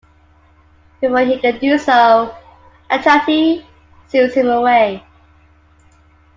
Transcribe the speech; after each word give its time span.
Before 0.99 1.19
he 1.25 1.37
can 1.37 1.59
do 1.59 1.77
so, 1.77 2.35
Itachi 2.89 3.63
seals 4.07 4.33
him 4.33 4.47
away. 4.47 5.05